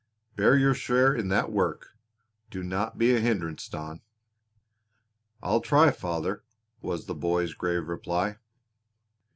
[0.35, 1.89] Bear your share in that work
[2.49, 4.01] do not be a hindrance, Don."
[5.43, 6.43] "I'll try, father,"
[6.81, 8.37] was the boy's grave reply.